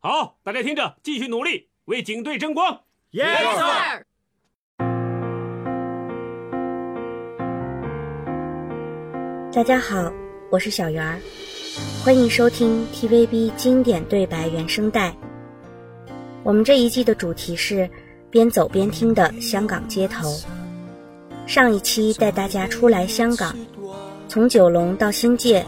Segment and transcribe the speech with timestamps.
[0.00, 2.82] 好，大家听着，继续努力，为警队争光。
[3.10, 4.04] Yes sir。
[9.52, 10.12] 大家好，
[10.52, 11.18] 我是小圆儿，
[12.04, 15.12] 欢迎收听 TVB 经典对白原声带。
[16.44, 17.90] 我们这一季的主题是
[18.30, 20.28] 边走边听的香港街头。
[21.44, 23.52] 上一期带大家出来香港，
[24.28, 25.66] 从九龙到新界，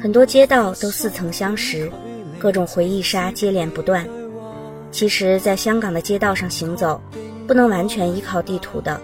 [0.00, 1.88] 很多街道都似曾相识，
[2.42, 4.04] 各种回忆杀接连不断。
[4.90, 7.00] 其实，在香港的街道上行走，
[7.46, 9.00] 不能完全依靠地图的，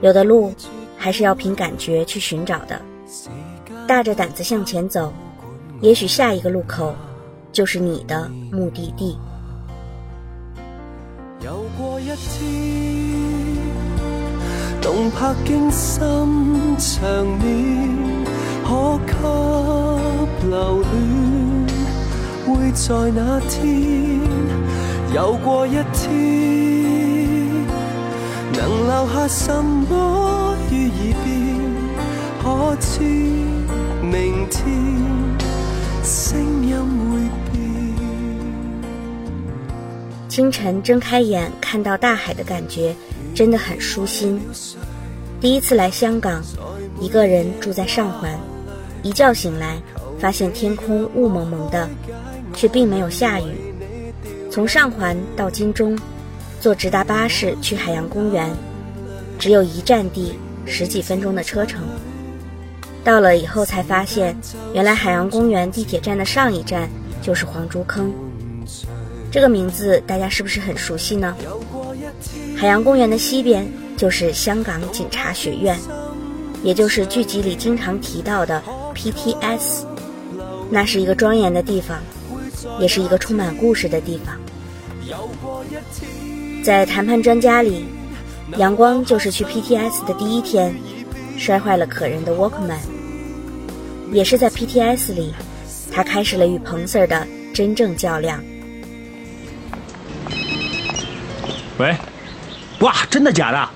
[0.00, 0.54] 有的路
[0.96, 2.80] 还是要凭感觉去寻找的。
[3.88, 5.12] 大着胆子向前走，
[5.80, 6.94] 也许下一个路口
[7.50, 9.18] 就是你的目的地。
[11.44, 12.46] 有过一天，
[14.80, 15.98] 动魄惊心
[16.78, 18.24] 场面，
[18.64, 19.98] 可
[20.40, 21.35] 给留恋，
[22.66, 24.18] 会在那天。
[25.14, 26.10] 有过一天，
[28.52, 31.54] 能留下什么于耳边？
[32.42, 33.04] 可知
[34.02, 34.64] 明天
[36.02, 36.76] 声音
[37.08, 37.20] 会
[37.52, 37.62] 变？
[40.28, 42.96] 清晨睁开眼看到大海的感觉
[43.32, 44.40] 真的很舒心。
[45.40, 46.42] 第一次来香港，
[47.00, 48.36] 一个人住在上环，
[49.04, 49.80] 一觉醒来
[50.18, 51.88] 发现天空雾蒙蒙的，
[52.56, 53.44] 却并没有下雨。
[54.50, 55.96] 从上环到金钟，
[56.60, 58.50] 坐直达巴士去海洋公园，
[59.38, 60.32] 只有一站地，
[60.64, 61.82] 十几分钟的车程。
[63.04, 64.36] 到了以后才发现，
[64.72, 66.90] 原来海洋公园地铁站的上一站
[67.22, 68.12] 就是黄竹坑。
[69.30, 71.36] 这个名字大家是不是很熟悉呢？
[72.56, 75.78] 海洋公园的西边就是香港警察学院，
[76.62, 78.62] 也就是剧集里经常提到的
[78.94, 79.84] PTS。
[80.70, 81.98] 那是一个庄严的地方，
[82.80, 84.34] 也是一个充满故事的地方。
[86.62, 87.86] 在谈判专家里，
[88.56, 90.74] 阳光就是去 PTS 的第一天，
[91.38, 92.78] 摔坏了可人的 Walkman。
[94.12, 95.34] 也是在 PTS 里，
[95.92, 98.42] 他开始了与彭 Sir 的真正较量。
[101.78, 101.96] 喂，
[102.80, 103.68] 哇，真的假的？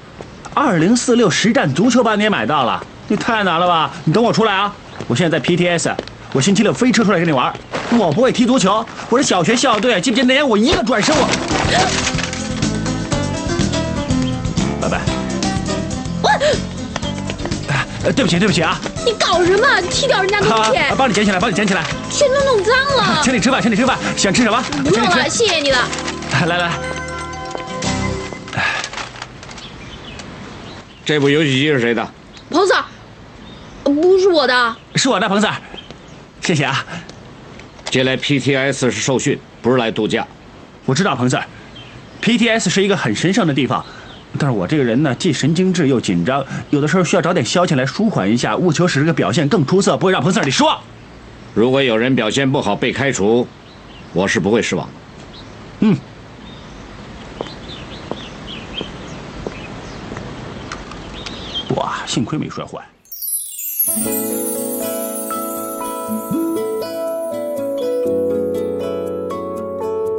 [0.55, 2.85] 二零四六实战足球班你也买到了？
[3.09, 3.93] 你太难了吧！
[4.05, 4.75] 你等我出来啊！
[5.09, 5.95] 我现在在 PTS，
[6.33, 7.53] 我星期六飞车出来跟你玩。
[7.99, 11.27] 我不会踢足球，我是小学校队，记不记得那年我一个转身我。
[14.81, 15.01] 拜拜。
[16.23, 16.31] 我。
[18.05, 18.79] 呃，对不起，对不起啊！
[19.05, 19.67] 你搞什么？
[19.91, 20.77] 踢掉人家东西！
[20.77, 21.85] 啊，帮你捡起来，帮你捡起来。
[22.11, 23.21] 全都弄脏了。
[23.23, 24.63] 请你吃饭，请你吃饭，想吃什么？
[24.85, 25.79] 不用了，谢谢你了。
[26.33, 26.71] 来来来。
[31.05, 32.09] 这部游戏机是谁的？
[32.51, 32.85] 彭 Sir，
[33.83, 35.53] 不是我的，是我的，彭 Sir，
[36.41, 36.85] 谢谢啊。
[37.91, 40.27] 接来 PTS 是受训，不是来度假。
[40.87, 43.85] 我知道，彭 Sir，PTS 是一个很神圣的地方，
[44.39, 50.81] 但是我这个人呢，既神经质又紧张，有的时候需要找点消遣来舒缓一下，务求使这个表现更出色，不会让彭 Sir 你失望。
[51.55, 53.47] 如果有人表现不好被开除，
[54.13, 54.93] 我是不会失望的。
[55.81, 55.97] 嗯。
[61.77, 62.79] 哇，幸亏没摔坏。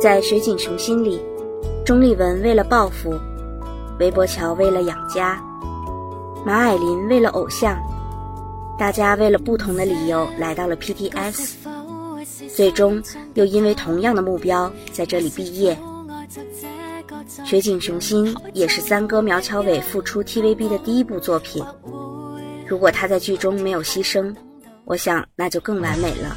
[0.01, 1.21] 在水井雄心里，
[1.85, 3.13] 钟丽文为了报复，
[3.99, 5.39] 韦伯乔为了养家，
[6.43, 7.77] 马霭琳为了偶像，
[8.79, 11.53] 大家为了不同的理由来到了 PTS，
[12.49, 12.99] 最终
[13.35, 15.77] 又因为同样的目标在这里毕业。
[17.45, 21.63] 雪景雄心也是三哥苗侨伟复出 TVB 的第一部作品，
[22.65, 24.33] 如果他在剧中没有牺牲，
[24.83, 26.35] 我想那就更完美了。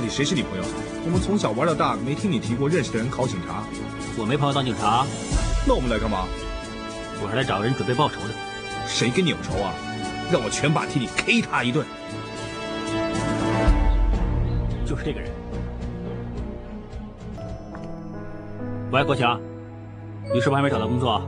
[0.00, 0.64] 到底谁是你朋友？
[1.04, 3.62] 我们从小玩到大，没听你提过认识的人考警察。
[4.16, 5.04] 我没朋友当警察，
[5.68, 6.24] 那我们来干嘛？
[7.22, 8.32] 我是来找个人准备报仇的。
[8.86, 9.74] 谁跟你有仇啊？
[10.32, 11.84] 让我拳把替你 K 他一顿。
[14.86, 15.30] 就是这个人。
[18.92, 19.38] 喂，国强，
[20.32, 21.20] 你是不是还没找到工作？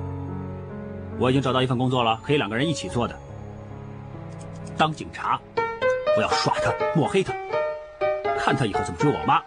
[1.19, 3.15] 我已经找到一份工作了，可以两个人一起做的。
[4.79, 5.39] 当警察，
[6.17, 7.35] 我要耍他，抹黑他，
[8.53, 9.43] 看他以后怎么追我妈。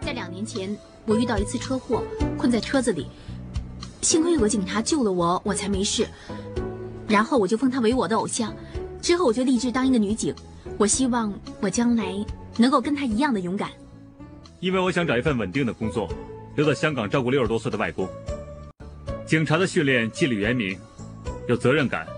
[0.00, 2.02] 在两年前，我遇到一次车祸，
[2.36, 3.06] 困在车子里，
[4.02, 6.08] 幸亏有个警察救了我，我才没事。
[7.06, 8.52] 然后我就封他为我的偶像，
[9.00, 10.34] 之后我就立志当一个女警。
[10.76, 12.12] 我希望我将来
[12.56, 13.70] 能够跟他一样的勇敢。
[14.58, 16.08] 因为我想找一份稳定的工作，
[16.56, 18.08] 留在香港照顾六十多岁的外公。
[19.24, 20.76] 警察的训练纪律严明，
[21.46, 22.08] 有责任感，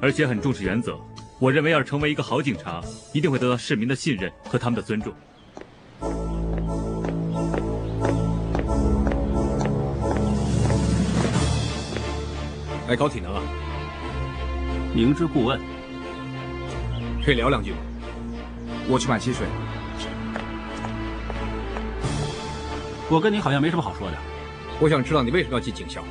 [0.00, 0.98] 而且很重视原则。
[1.44, 2.80] 我认为，要是成为一个好警察，
[3.12, 5.12] 一定会得到市民的信任和他们的尊重。
[12.88, 13.42] 来搞体能啊！
[14.94, 15.60] 明知故问，
[17.22, 17.76] 可以聊两句吗？
[18.88, 19.46] 我去买汽水。
[23.10, 24.16] 我跟你好像没什么好说的。
[24.80, 26.02] 我想知道你为什么要进警校？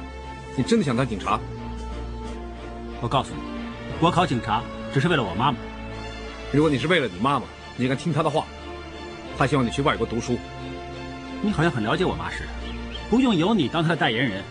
[0.56, 1.40] 你真的想当警察？
[3.02, 3.42] 我告诉你，
[4.00, 4.62] 我考警察
[4.94, 5.58] 只是为了我妈妈。
[6.52, 7.46] 如果你是为了你妈妈，
[7.76, 8.46] 你应该听她的话。
[9.38, 10.38] 她希望你去外国读书。
[11.42, 12.50] 你好像很了解我妈似的，
[13.10, 14.44] 不用有你当她的代言人。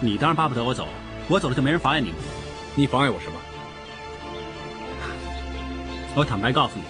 [0.00, 0.88] 你当然巴不得我走，
[1.28, 2.12] 我走了就没人妨碍你。
[2.74, 3.40] 你妨碍我什么？
[6.16, 6.82] 我坦白告诉你，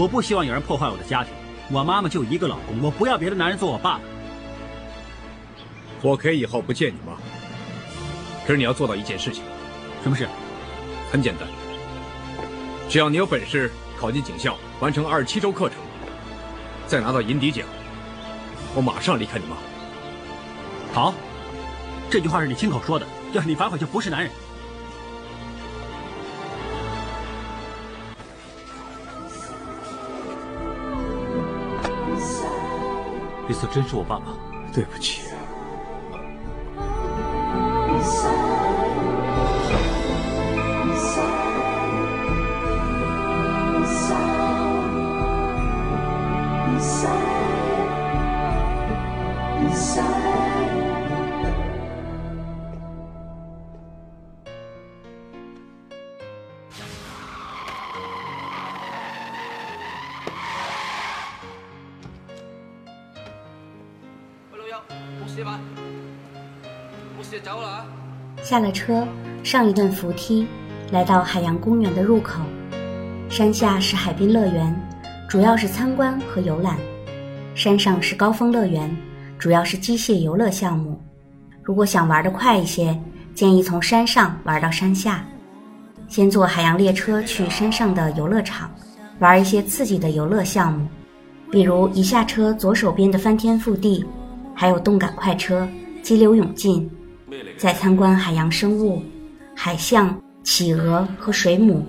[0.00, 1.32] 我不希望有人破坏我的家庭。
[1.70, 3.98] 我妈妈就一个老公，我不要别的男人做我爸。
[6.00, 7.14] 我可以以后不见你妈，
[8.46, 9.42] 可是你要做到一件事情。
[10.02, 10.28] 什么事？
[11.10, 11.46] 很简单，
[12.92, 15.78] 只要你有本事考进警校，完成二十七周课程，
[16.86, 17.64] 再拿到银笛奖，
[18.74, 19.56] 我马上离开你妈。
[20.92, 21.14] 好，
[22.10, 24.30] 这句话是你亲口说的，要是你反悔就不是男人。
[33.48, 34.36] 李斯真是我爸爸，
[34.70, 35.21] 对不起。
[68.42, 69.06] 下了车，
[69.42, 70.46] 上一段扶梯，
[70.90, 72.42] 来到海洋公园的入口。
[73.30, 74.74] 山下是海滨乐园，
[75.28, 76.76] 主要是参观和游览；
[77.54, 78.94] 山上是高峰乐园，
[79.38, 81.00] 主要是机械游乐项目。
[81.62, 82.94] 如果想玩得快一些，
[83.34, 85.24] 建议从山上玩到山下，
[86.08, 88.70] 先坐海洋列车去山上的游乐场，
[89.20, 90.86] 玩一些刺激的游乐项目，
[91.50, 94.04] 比如一下车左手边的翻天覆地，
[94.62, 95.68] 还有动感快车、
[96.04, 96.88] 激流勇进。
[97.58, 99.02] 再参观海洋生物、
[99.56, 101.84] 海象、企鹅和水母，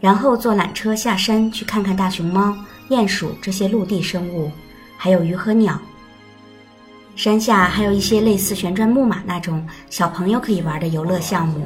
[0.00, 2.52] 然后坐缆车下山去看看大熊猫、
[2.88, 4.50] 鼹鼠这些陆地生物，
[4.96, 5.80] 还有鱼和鸟。
[7.14, 11.64] 山下还有一些类似旋转木马那种小朋友可以玩的游乐项目。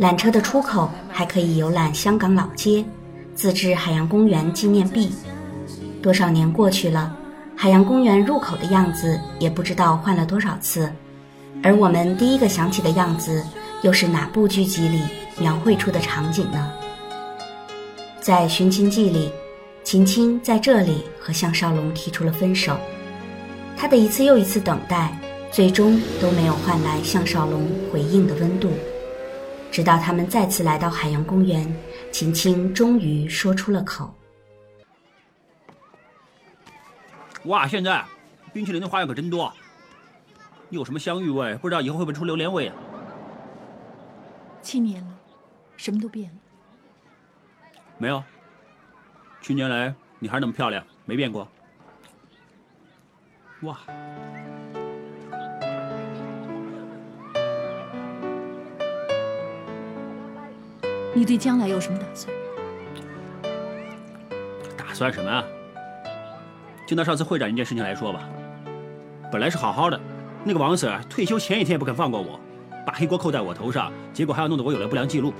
[0.00, 2.84] 缆车的出口还可以游览香港老街、
[3.36, 5.12] 自制海洋公园纪念币。
[6.02, 7.16] 多少年过去了，
[7.62, 10.90] 海洋公园入口的样子也不知道换了多少次。
[11.62, 13.44] 而我们第一个想起的样子，
[13.82, 15.02] 又是哪部剧集里
[15.38, 16.72] 描绘出的场景呢？
[18.18, 19.30] 在《寻秦记》里，
[19.84, 22.78] 秦青在这里和项少龙提出了分手。
[23.76, 25.14] 他的一次又一次等待，
[25.52, 28.70] 最终都没有换来项少龙回应的温度。
[29.70, 31.70] 直到他们再次来到海洋公园，
[32.10, 34.10] 秦青终于说出了口
[37.44, 38.04] ：“哇，现在
[38.52, 39.52] 冰淇淋的花样可真多。”
[40.70, 41.56] 有什么香芋味？
[41.56, 42.74] 不知道以后会不会出榴莲味啊？
[44.62, 45.18] 七年了，
[45.76, 46.36] 什么都变了。
[47.98, 48.22] 没有，
[49.40, 51.48] 去年来你还是那么漂亮，没变过。
[53.62, 53.78] 哇！
[61.12, 62.32] 你对将来有什么打算？
[64.76, 65.44] 打算什么啊？
[66.90, 68.28] 就拿上次会长一件事情来说吧，
[69.30, 70.00] 本来是好好的。
[70.42, 72.40] 那个王 Sir 退休前一天也不肯放过我，
[72.84, 75.32] 把黑锅扣在我头上，结果还要弄得我有了不良记录。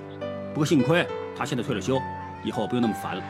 [0.54, 1.04] 不过幸亏
[1.36, 2.00] 他现在退了休，
[2.44, 3.22] 以后不用那么烦了。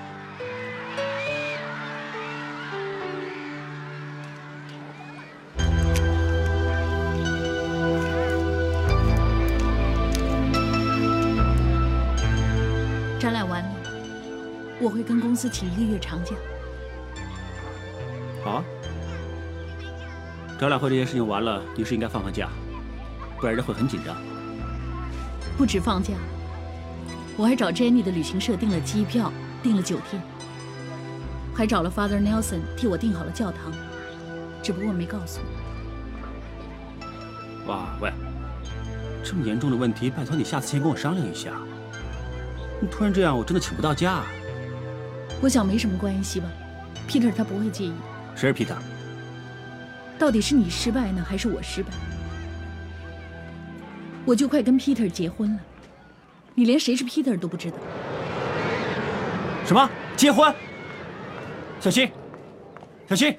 [13.19, 13.71] 展览完了，
[14.79, 16.35] 我会跟公司请一个月长假。
[18.51, 18.65] 好啊，
[20.59, 22.49] 展览会这件事情完了，你是应该放放假，
[23.39, 24.17] 不然人会很紧张。
[25.57, 26.15] 不止放假，
[27.37, 30.21] 我还找 Jenny 的旅行社订了机票，订了酒店，
[31.55, 33.71] 还找了 Father Nelson 替我订好了教堂，
[34.65, 35.47] 只不过没告诉你。
[37.69, 38.13] 哇喂，
[39.23, 41.53] 这么严重的问题，拜托你下次先跟我商量一下。
[42.81, 44.25] 你突然这样，我真的请不到假。
[45.41, 46.49] 我想没什么关系吧
[47.09, 47.93] ，Peter 他不会介意。
[48.41, 48.75] 谁是 Peter？
[50.19, 51.91] 到底是你失败呢，还是我失败？
[54.25, 55.61] 我就快跟 Peter 结婚了，
[56.55, 57.77] 你连谁是 Peter 都不知道。
[59.67, 60.55] 什么结婚？
[61.81, 62.11] 小心，
[63.11, 63.37] 小新，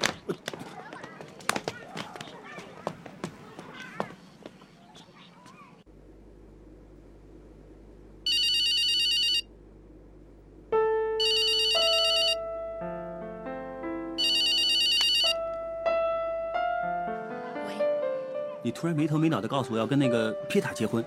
[18.81, 21.05] 突然没头没脑的告诉我要跟那个皮塔结婚，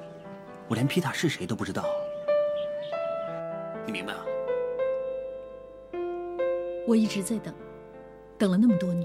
[0.69, 1.85] 我连皮塔是谁都不知道，
[3.85, 4.21] 你明白吗？
[6.87, 7.53] 我一直在等，
[8.39, 9.05] 等了那么多年，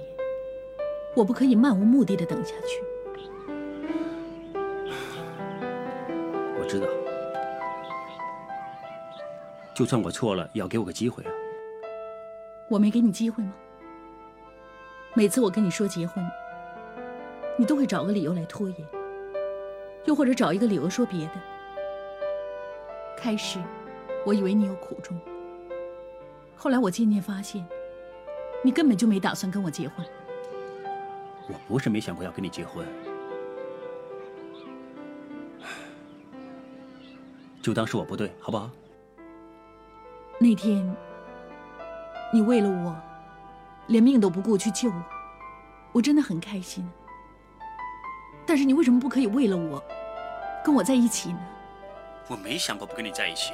[1.15, 2.83] 我不可以漫无目的的等下去。
[6.59, 6.85] 我知道，
[9.73, 11.31] 就算我错了，也要给我个机会啊！
[12.69, 13.51] 我没给你机会吗？
[15.15, 16.23] 每次我跟你说结婚，
[17.59, 18.87] 你都会找个理由来拖延，
[20.05, 21.33] 又或者找一个理由说别的。
[23.17, 23.59] 开始，
[24.25, 25.19] 我以为你有苦衷，
[26.55, 27.67] 后来我渐渐发现，
[28.63, 30.05] 你根本就没打算跟我结婚。
[31.49, 32.85] 我不是没想过要跟你结婚，
[37.61, 38.71] 就当是我不对，好不好？
[40.39, 40.95] 那天，
[42.33, 42.95] 你为了我，
[43.87, 45.03] 连命都不顾去救我，
[45.91, 46.89] 我真的很开心。
[48.49, 49.79] 但是你为什么不可以为了我，
[50.65, 51.39] 跟我在一起呢？
[52.27, 53.53] 我没想过不跟你在一起。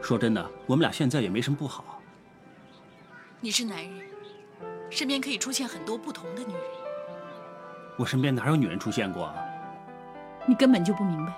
[0.00, 2.00] 说真的，我们俩现在也没什么不好。
[3.42, 4.08] 你是男人，
[4.88, 6.62] 身边可以出现很多不同的女人。
[7.98, 9.34] 我身边哪有女人出现过啊？
[10.46, 11.32] 你根本就不明白。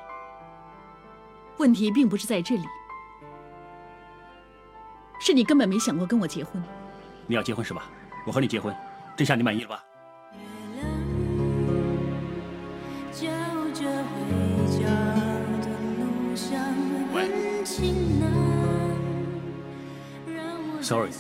[1.56, 2.64] 问题并不是在这里，
[5.18, 6.62] 是你根本没想过跟我结婚。
[7.26, 7.90] 你要结婚是吧？
[8.24, 8.72] 我和你结婚，
[9.16, 9.84] 这下你满意了吧？
[20.82, 21.10] ，Sorry。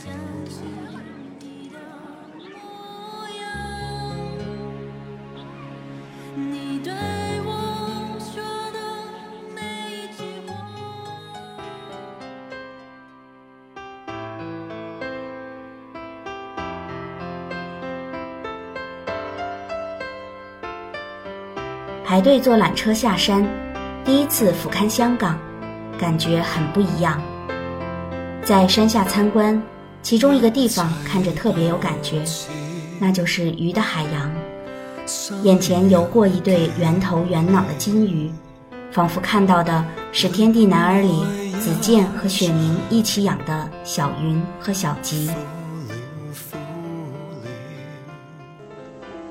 [22.04, 23.46] 排队坐缆车下山，
[24.04, 25.38] 第一次俯瞰香港，
[25.96, 27.22] 感觉很不一样。
[28.44, 29.62] 在山下参观，
[30.02, 32.22] 其中一个地方看着特别有感觉，
[32.98, 34.32] 那就是鱼的海洋。
[35.42, 38.30] 眼前游过一对圆头圆脑的金鱼，
[38.90, 41.24] 仿佛看到的是《天地男儿》里
[41.58, 45.30] 子健和雪凝一起养的小云和小吉。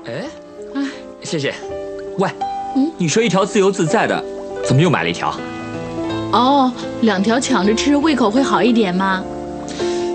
[0.06, 0.24] 哎，
[0.74, 0.86] 哎，
[1.22, 1.54] 谢谢。
[2.18, 2.28] 喂，
[2.76, 4.24] 嗯，你说一条自由自在的，
[4.64, 5.34] 怎么又买了一条？
[6.32, 6.72] 哦，
[7.02, 9.22] 两条抢着吃，胃口会好一点吗？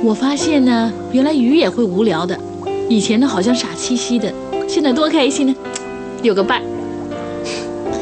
[0.04, 2.38] 我发现呢，原来鱼也会无聊的。
[2.88, 4.32] 以前呢，好像傻兮兮的，
[4.68, 5.56] 现在多开心呢，
[6.22, 6.62] 有个伴。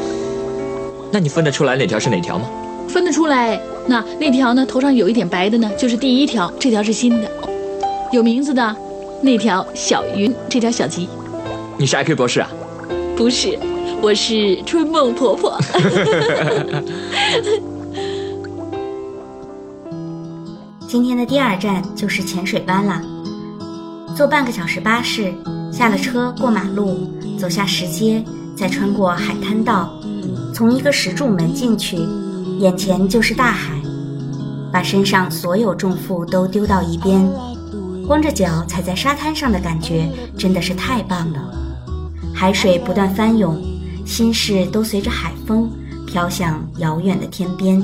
[1.10, 2.46] 那你分得出来哪条是哪条吗？
[2.88, 3.60] 分得出来。
[3.86, 7.28] 那那条呢，头上有一点白的呢，就是第一条，这条是新的，
[8.12, 8.76] 有名字的。
[9.20, 11.08] 那条小云，这条小吉。
[11.78, 12.50] 你是 IQ 博士啊？
[13.16, 13.58] 不是，
[14.02, 15.58] 我是春梦婆婆。
[20.94, 23.02] 今天的第二站就是浅水湾啦。
[24.14, 25.34] 坐半个小时巴士，
[25.72, 28.24] 下了车过马路，走下石阶，
[28.54, 29.92] 再穿过海滩道，
[30.54, 31.98] 从一个石柱门进去，
[32.60, 33.74] 眼前就是大海。
[34.72, 37.28] 把身上所有重负都丢到一边，
[38.06, 40.08] 光着脚踩在沙滩上的感觉
[40.38, 41.40] 真的是太棒了。
[42.32, 43.60] 海水不断翻涌，
[44.06, 45.68] 心事都随着海风
[46.06, 47.82] 飘向遥远的天边。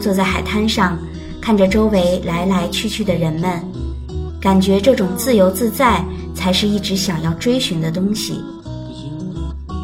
[0.00, 0.98] 坐在海滩上，
[1.42, 3.60] 看着周围来来去去的人们，
[4.40, 6.02] 感觉这种自由自在
[6.36, 8.40] 才是一直想要追寻的东西。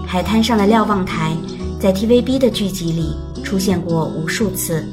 [0.07, 1.37] 海滩上的瞭望台，
[1.81, 3.13] 在 TVB 的剧集里
[3.43, 4.87] 出现过无数次。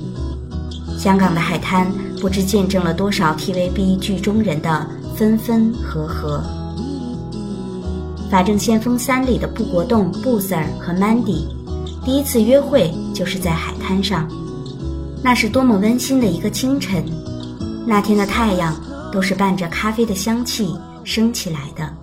[0.97, 6.43] 香港的海滩，不知见证了多少 TVB 剧中人的分分合合。
[8.31, 11.45] 《法证先锋三》里的布国栋、布 Sir 和 Mandy，
[12.03, 14.27] 第一次约会就是在海滩上，
[15.25, 17.03] 那是多么温馨的一个清晨。
[17.87, 18.79] 那天的太阳
[19.11, 21.97] 都是伴着咖啡的香气升起来的。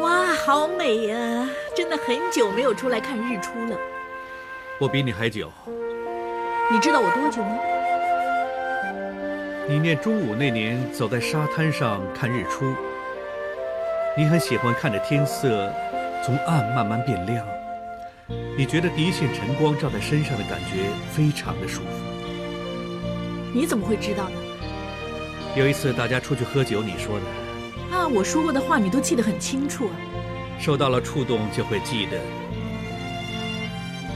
[0.00, 1.46] 哇，好美呀！
[1.76, 3.76] 真的很久没有出来看日出了。
[4.78, 5.52] 我比你还久。
[6.72, 7.58] 你知道我多久吗？
[9.68, 12.74] 你念中午那年，走在沙滩上看日出。
[14.18, 15.72] 你很喜欢看着天色
[16.24, 17.46] 从暗慢慢变亮，
[18.58, 21.86] 你觉得第一线晨光照在身上的感觉非常的舒服。
[23.54, 24.36] 你怎么会知道呢？
[25.54, 27.96] 有一次大家出去喝酒，你说的。
[27.96, 29.94] 啊，我说过的话你都记得很清楚啊。
[30.58, 32.18] 受到了触动就会记得。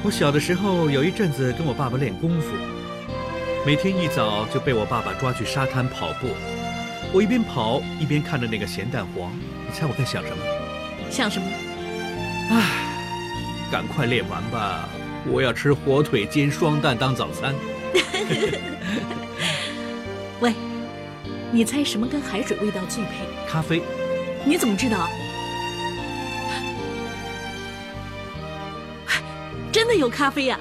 [0.03, 2.53] 我小的时候有一阵子跟我爸爸练功夫，
[3.65, 6.29] 每天一早就被我爸爸抓去沙滩跑步，
[7.13, 10.37] 我一边跑一边看着那个咸蛋黄，你猜我在想什么？
[11.11, 11.47] 想什么？
[12.51, 12.63] 唉，
[13.71, 14.89] 赶快练完吧，
[15.27, 17.55] 我要吃火腿煎双蛋当早餐。
[20.41, 20.53] 喂，
[21.51, 23.11] 你猜什么跟海水味道最配？
[23.49, 23.83] 咖啡。
[24.45, 25.09] 你怎么知道？
[29.73, 30.59] 真的有咖啡呀、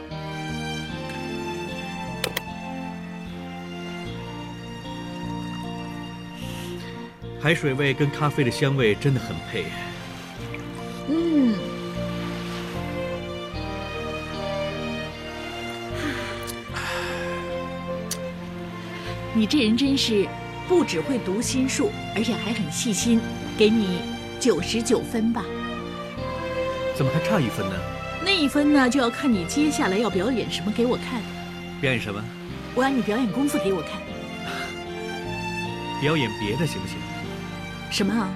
[7.43, 9.65] 海水味跟咖啡的香味真的很配。
[11.09, 11.53] 嗯，
[19.33, 20.25] 你这人真是
[20.69, 23.19] 不只会读心术，而且还很细心，
[23.57, 23.99] 给你
[24.39, 25.43] 九十九分吧。
[26.95, 27.75] 怎么还差一分呢？
[28.23, 31.21] 那一分呢，就要看你接下来要表演什么给我看。
[31.81, 32.23] 表演什么？
[32.73, 34.01] 我要你表演功夫给我看。
[35.99, 36.95] 表演别的行不行？
[37.93, 38.27] 什么啊？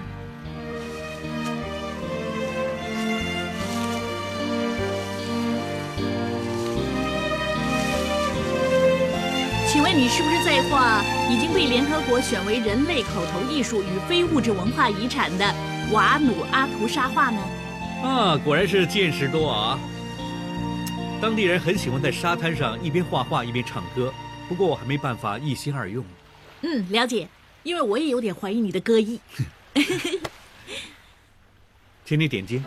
[9.67, 15.55] 请问你是不是在画已经被联合国选为人类口头艺术与非物质文化遗产的
[15.91, 17.41] 瓦努阿图沙画呢？
[18.03, 19.79] 啊，果然是见识多啊！
[21.19, 24.13] 当地人很喜欢在沙滩上一边画画一边唱歌，
[24.47, 26.05] 不过我还没办法一心二用。
[26.61, 27.27] 嗯，了解，
[27.63, 29.19] 因为我也有点怀疑你的歌艺。
[32.05, 32.63] 请你点睛。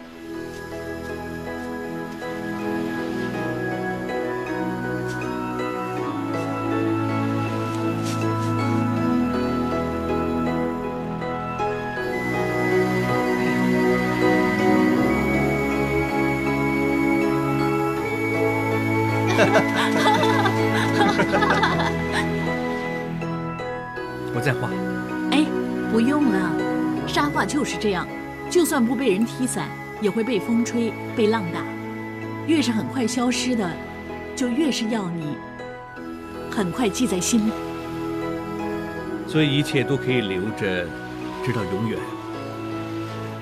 [24.40, 24.70] 我再画。
[25.32, 25.44] 哎，
[25.92, 26.50] 不用了，
[27.06, 28.08] 沙画就是这样，
[28.48, 29.68] 就算不被人踢散，
[30.00, 31.60] 也会被风吹、被浪打。
[32.46, 33.70] 越是很快消失的，
[34.34, 35.36] 就越是要你
[36.50, 37.52] 很快记在心里。
[39.26, 40.86] 所以一切都可以留着，
[41.44, 41.98] 直到永远。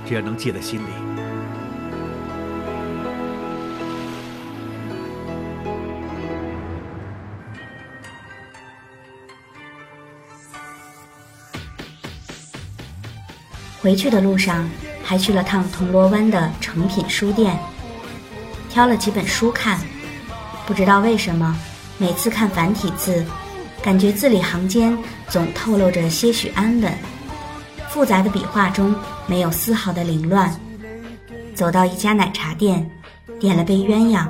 [0.04, 1.07] 只要能记在心里。
[13.80, 14.68] 回去的路上，
[15.02, 17.58] 还去了趟铜锣湾的诚品书店，
[18.68, 19.78] 挑了几本书看。
[20.66, 21.56] 不知道为什么，
[21.96, 23.24] 每次看繁体字，
[23.82, 24.96] 感觉字里行间
[25.28, 26.92] 总透露着些许安稳。
[27.88, 28.94] 复杂的笔画中
[29.26, 30.54] 没有丝毫的凌乱。
[31.54, 32.88] 走到一家奶茶店，
[33.40, 34.26] 点了杯鸳鸯，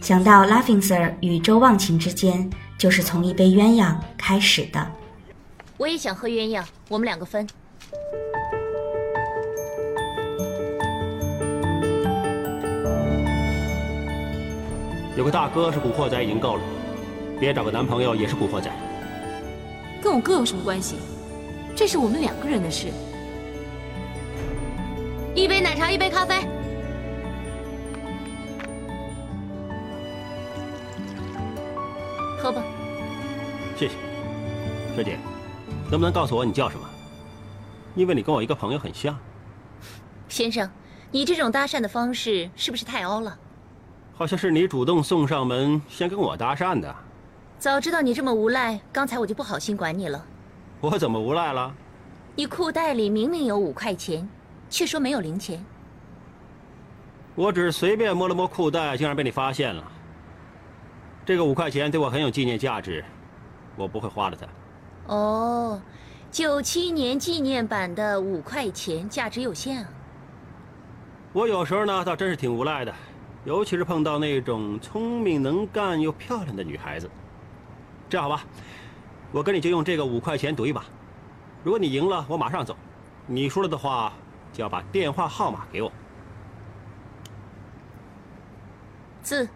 [0.00, 4.86] 想到 Laughing Sir 与周忘情之间就是从一杯鸳鸯开始的。
[5.76, 7.46] 我也想喝鸳鸯，我们两个分。
[15.16, 16.62] 有个大哥是古惑仔，已经够了，
[17.40, 18.70] 别找个男朋友也是古惑仔。
[20.02, 20.96] 跟我哥有什么关系？
[21.74, 22.88] 这是我们两个人的事。
[25.34, 26.46] 一杯奶茶，一杯咖啡。
[32.38, 32.62] 喝吧。
[33.74, 33.94] 谢谢，
[34.94, 35.18] 师姐，
[35.90, 36.86] 能不能告诉我你叫什么？
[37.94, 39.18] 因为你跟我一个朋友很像。
[40.28, 40.70] 先生，
[41.10, 43.38] 你这种搭讪的方式是不是太凹了？
[44.18, 46.94] 好像是你主动送上门，先跟我搭讪的。
[47.58, 50.24] 早知道你这么无赖，刚才我就不好心管你了。
[50.80, 51.74] 我怎么无赖了？
[52.34, 54.26] 你裤袋里明明有五块钱，
[54.70, 55.62] 却说没有零钱。
[57.34, 59.84] 我只是随便摸了摸裤袋，竟然被你发现了。
[61.26, 63.04] 这个五块钱对我很有纪念价值，
[63.76, 65.14] 我不会花了它。
[65.14, 65.78] 哦，
[66.30, 69.88] 九七年纪念版的五块钱，价值有限啊。
[71.34, 72.94] 我有时候呢，倒真是挺无赖的，
[73.46, 77.08] 尤其是碰到那种聪明能干又漂亮的女孩子。
[78.08, 78.44] 这样好吧，
[79.30, 80.84] 我跟你就用这个五块钱赌一把。
[81.62, 82.74] 如果你赢了，我马上走；
[83.24, 84.12] 你输了的话，
[84.52, 85.92] 就要把电话号码给我。
[89.22, 89.48] 字。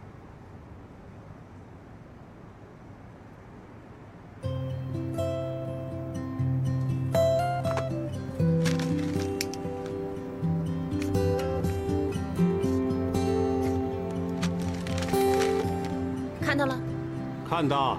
[17.50, 17.98] 看到，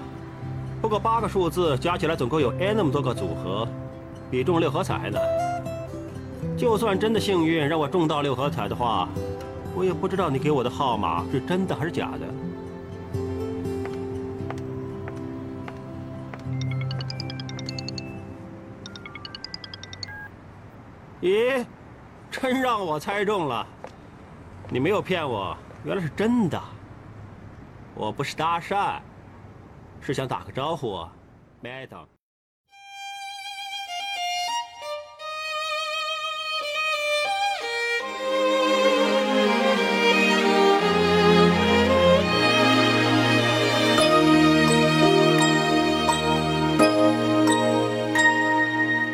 [0.82, 3.68] 不过八个数字加起来总共有 n 那么多个组合，
[4.32, 5.22] 比中六合彩还难。
[6.58, 9.10] 就算真的幸运让我中到六合彩的话，
[9.76, 12.26] 我也不知道你给我的号码是真的还是假的。
[21.22, 21.66] 咦，
[22.32, 23.68] 真让我猜中了！
[24.70, 26.58] 你没有骗我，原来是真的。
[27.94, 28.94] 我不是搭讪，
[30.04, 30.98] 是想打个招呼
[31.64, 32.08] ，Madam。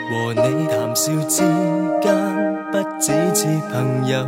[0.10, 1.44] 和你談笑之
[2.02, 4.26] 間，不只是朋友。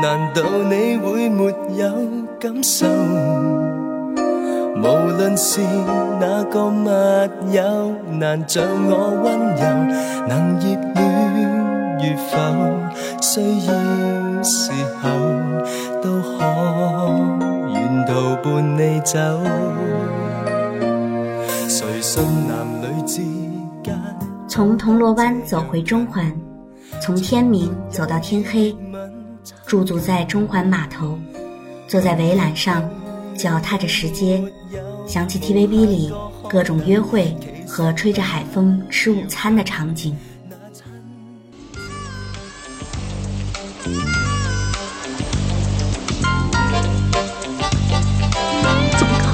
[0.00, 2.86] 難道你會沒有感受？
[4.82, 5.60] 無論是
[6.18, 6.88] 哪個密
[7.52, 9.62] 友，難像我溫柔，
[10.26, 10.64] 能熱
[10.94, 10.98] 戀
[12.02, 12.34] 與否，
[13.20, 13.72] 需要
[14.42, 15.02] 時候
[16.00, 16.32] 都可
[17.74, 18.10] 沿途
[18.42, 19.18] 伴你走。
[21.68, 23.20] 誰信男女之
[23.82, 24.00] 間？
[24.48, 26.32] 从铜锣湾走回中环，
[27.02, 28.74] 从天明走到天黑，
[29.66, 31.18] 驻足在中环码头，
[31.86, 32.82] 坐在围栏上，
[33.40, 34.44] 脚踏着石阶，
[35.06, 36.12] 想起 TVB 里
[36.46, 37.34] 各种约会
[37.66, 40.14] 和吹着海风吃午餐的场景。
[48.98, 49.24] 怎么搞？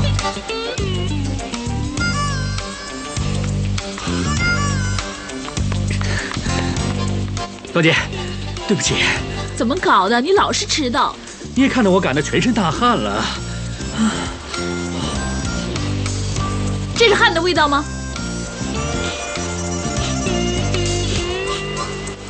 [7.75, 7.93] 高姐，
[8.69, 8.95] 对不起，
[9.57, 10.21] 怎么搞的？
[10.21, 11.13] 你老是迟到。
[11.57, 13.25] 你也看到我赶得全身大汗了。
[16.97, 17.85] 这是汗的味道吗？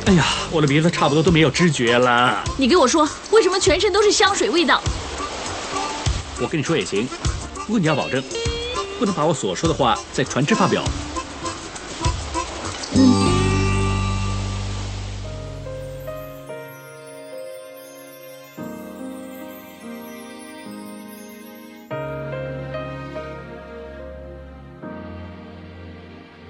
[0.05, 2.41] 哎呀，我的鼻子差不多都没有知觉了。
[2.57, 4.81] 你给我说，为什么全身都是香水味道？
[6.39, 7.07] 我跟你说也行，
[7.65, 8.23] 不过你要保证，
[8.99, 10.81] 不能把我所说的话在船只发表。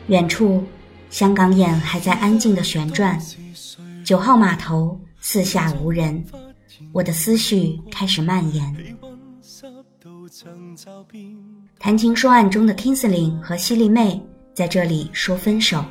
[0.08, 0.64] 远处，
[1.10, 3.22] 香港眼还在安静的旋转，
[4.06, 6.24] 九号码头四下无人，
[6.94, 8.98] 我的思绪开始蔓延。
[11.78, 14.22] 谈情说爱中的 Kingsley 和犀利妹
[14.54, 15.84] 在这里说分手，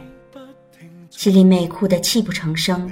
[1.10, 2.90] 犀利妹哭得泣不成声，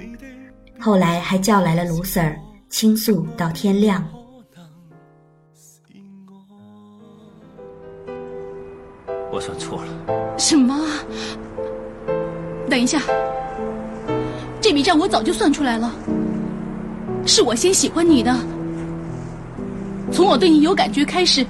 [0.78, 2.37] 后来还叫来了卢 Sir
[2.68, 4.06] 倾诉到天亮。
[9.35, 10.38] 我算错了。
[10.38, 10.87] 什么？
[12.70, 13.03] 等一下，
[14.61, 15.92] 这笔账我早就算出来了。
[17.27, 18.33] 是我先喜欢你的，
[20.12, 21.44] 从我对你有感觉开始，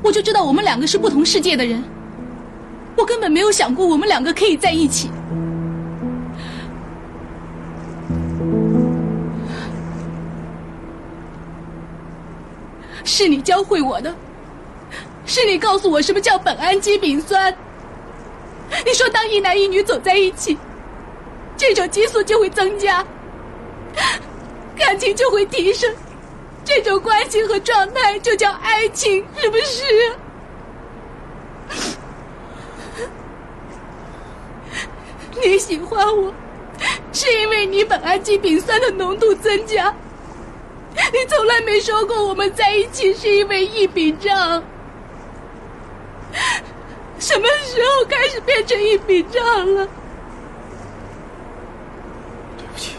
[0.00, 1.82] 我就知道我们两个是不同世界的人。
[2.96, 5.10] 我根本没有想过我们两个可以在一起。
[13.02, 14.14] 是你教会我的。
[15.28, 17.54] 是你告诉我什么叫苯氨基丙酸。
[18.84, 20.56] 你说，当一男一女走在一起，
[21.54, 23.04] 这种激素就会增加，
[24.74, 25.94] 感情就会提升，
[26.64, 29.84] 这种关系和状态就叫爱情，是不是？
[35.42, 36.32] 你喜欢我，
[37.12, 39.94] 是因为你苯氨基丙酸的浓度增加。
[40.94, 44.62] 你从来没说过我们在一起是因为一笔账。
[47.18, 49.42] 什么时候开始变成一笔账
[49.74, 49.86] 了？
[52.56, 52.92] 对不起，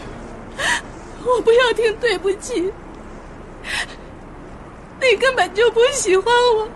[1.24, 2.72] 我不要听对不起。
[5.00, 6.68] 你根本就不喜欢我，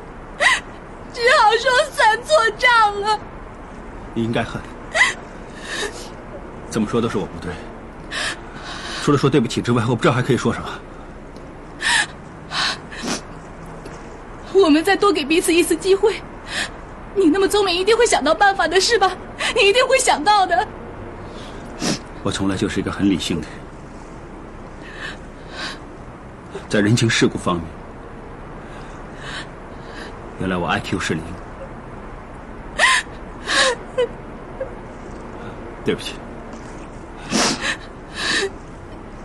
[1.12, 3.20] 只好说算错账了。
[4.14, 4.60] 你应该恨，
[6.70, 7.52] 怎么说都是我不对。
[9.02, 10.68] 除了说对不起之外，我不知道还可以说什么。
[14.54, 16.14] 我们再多给彼此一次机会。
[17.14, 19.16] 你那么聪明，一定会想到办法的，是吧？
[19.54, 20.66] 你一定会想到的。
[22.22, 23.56] 我从来就是一个很理性的人，
[26.68, 27.64] 在人情世故方面，
[30.40, 31.22] 原来我 IQ 是零。
[35.84, 36.14] 对不起，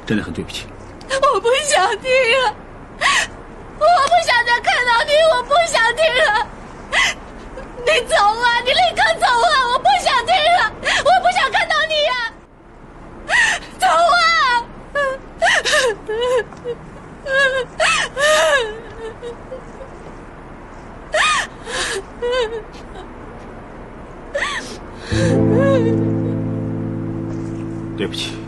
[0.05, 0.67] 真的很对不起。
[1.09, 2.11] 我不想听
[2.43, 2.53] 了，
[3.79, 3.85] 我不
[4.27, 6.47] 想再看到你，我不想听了。
[7.91, 8.61] 你走啊！
[8.63, 9.55] 你立刻走啊！
[9.73, 10.71] 我不想听了，
[11.03, 12.13] 我不想看到你呀！
[13.79, 14.63] 走啊！
[27.97, 28.38] 对不起。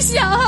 [0.00, 0.39] 想。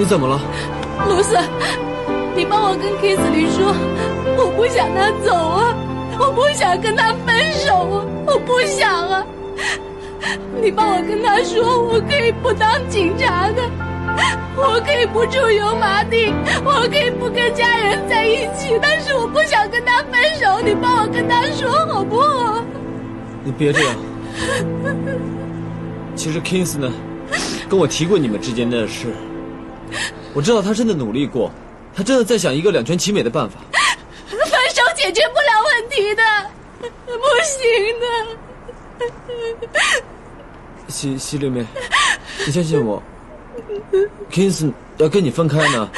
[0.00, 0.40] 你怎么了？
[1.10, 1.38] 卢瑟，
[2.34, 3.76] 你帮我跟 Kiss 里说，
[4.34, 5.76] 我不想他走啊，
[6.18, 9.22] 我不想跟他分手啊，我不想啊。
[10.62, 13.60] 你帮我跟他说，我可以不当警察的，
[14.56, 16.32] 我可以不住油麻地，
[16.64, 20.62] 我可以不跟家人在一起，但是我不想跟他分手。
[20.64, 22.64] 你帮我跟他说好不好？
[23.44, 23.94] 你别这样。
[26.16, 26.90] 其实 Kings 呢，
[27.68, 29.08] 跟我提过你们之间的事，
[30.34, 31.50] 我知道他真的努力过，
[31.94, 33.56] 他真的在想一个两全其美的办法。
[34.28, 34.38] 分
[34.74, 36.22] 手解决不了问题的，
[37.06, 38.06] 不行的。
[40.88, 41.64] 西西丽妹，
[42.44, 43.02] 你相信我
[44.30, 45.90] ，Kings 要跟你分开呢。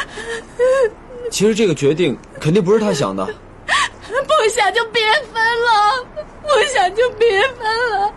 [1.31, 3.25] 其实这个决定肯定不是他想的。
[3.25, 5.03] 不想就别
[5.33, 6.05] 分了，
[6.43, 8.13] 不想就别分了。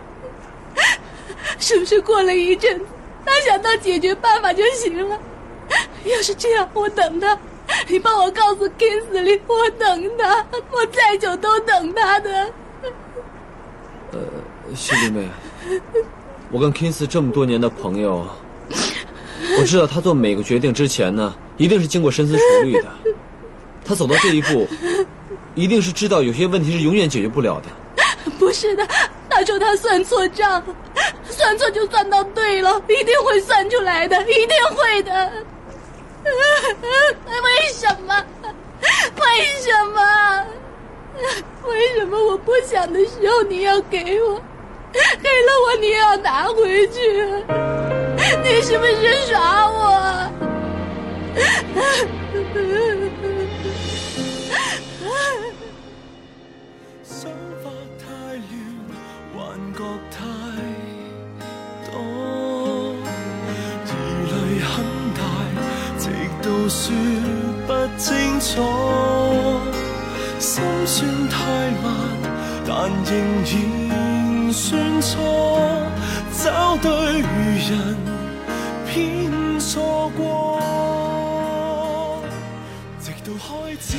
[1.58, 2.86] 是不是过了一阵子，
[3.24, 5.18] 他想到解决办法就行了？
[6.10, 7.38] 要是这样，我等他。
[7.88, 12.48] 你帮我告诉 Kingsley，我等他，我再久都等他的。
[14.12, 14.20] 呃，
[14.74, 15.28] 西林妹，
[16.50, 18.24] 我跟 Kings 这么多年的朋友，
[19.58, 22.88] 我知道他做每个决定之前呢，一定是经过深思熟虑的。
[23.84, 24.68] 他走到这一步，
[25.56, 28.30] 一定是知道有些问题是永远解决不了的。
[28.38, 28.86] 不是的，
[29.28, 30.62] 他说他算错账，
[31.28, 35.32] 算错就算到对了，一定会算出来的，一定会的。
[37.44, 38.24] 为什么？
[39.20, 40.00] 为什么？
[41.66, 44.40] 为什么我不想的时候你要给我，
[44.92, 47.00] 给了我你要拿回去？
[48.42, 50.30] 你是不是耍我？
[66.68, 66.94] 直到說
[67.66, 68.62] 不清楚。
[70.38, 71.94] 心算太慢，
[72.66, 73.12] 但仍
[73.48, 75.16] 然算错，
[76.32, 77.96] 找对人
[78.86, 80.60] 偏错过。
[83.00, 83.96] 直到开始。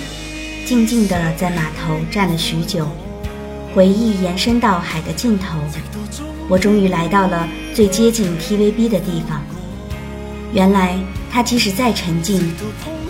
[0.66, 2.86] 静静地在码头站了许久，
[3.74, 5.58] 回忆延伸到海的尽头，
[6.50, 9.42] 我终于来到了最接近 TVB 的地方。
[10.54, 10.98] 原来
[11.38, 12.52] 它即使再沉静，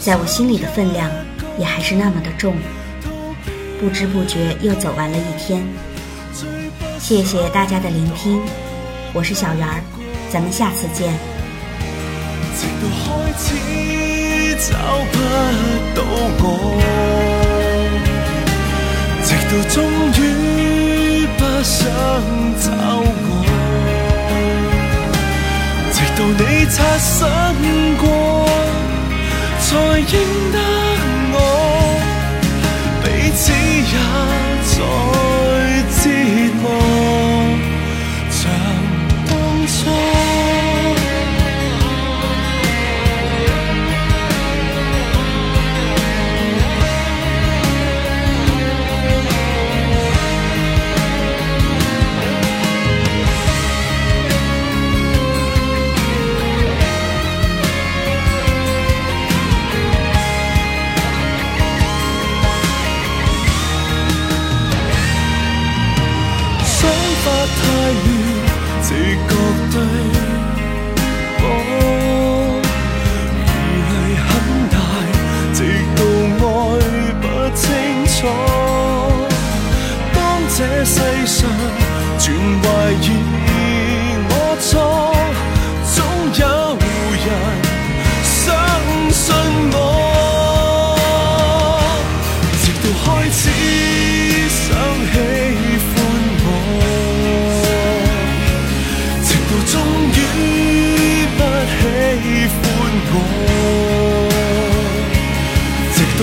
[0.01, 1.09] 在我心里的分量
[1.57, 2.57] 也还是那么的重。
[3.79, 5.65] 不知不觉又走完了一天，
[6.99, 8.41] 谢谢大家的聆听，
[9.13, 9.81] 我是小圆儿，
[10.29, 11.13] 咱们下次见。
[12.57, 13.55] 直到开始
[14.59, 14.75] 找
[15.13, 15.17] 不
[15.95, 16.03] 到
[16.43, 16.43] 我，
[19.23, 19.87] 直到终
[20.19, 21.79] 于不想
[22.59, 22.67] 找
[26.17, 27.15] 到你擦身
[27.97, 28.05] 过，
[29.59, 30.11] 才认
[30.51, 30.57] 得
[31.31, 31.35] 我，
[33.03, 33.95] 彼此也
[34.65, 34.75] 在
[35.93, 36.09] 折
[36.59, 36.65] 磨，
[38.31, 38.41] 像
[39.27, 39.31] 当
[39.67, 39.77] 初。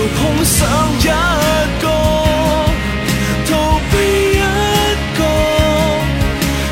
[0.07, 0.67] 碰上
[0.99, 1.03] 一
[1.81, 1.83] 个
[3.47, 3.49] 逃
[3.91, 3.93] 避
[4.33, 4.39] 一
[5.17, 5.19] 个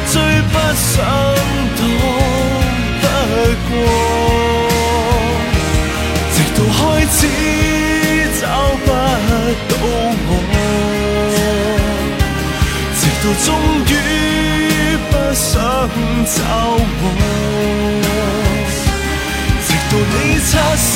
[0.05, 0.13] 最
[0.51, 0.93] 不想
[1.77, 1.81] 躲
[3.01, 3.03] 不
[3.69, 3.71] 过。
[6.31, 7.17] 直到开始
[8.39, 8.43] 找
[8.85, 8.87] 不
[9.69, 9.71] 到
[10.27, 10.31] 我
[12.99, 13.47] 直到终
[13.89, 13.91] 于
[15.09, 15.51] 不想
[16.25, 16.37] 找
[17.01, 17.03] 我
[19.65, 20.91] 直到你擦身